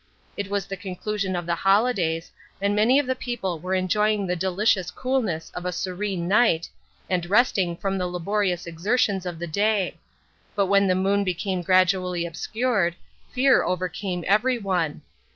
[0.35, 4.35] It was the conclusion of the holidays, and many of the people were enjoying the
[4.35, 6.67] delicious coolness of a serene night,
[7.07, 9.97] and resting from the laborious exertions of the day;
[10.55, 12.95] but when the Moon became gradually obscured,
[13.31, 15.03] fear overcame every one.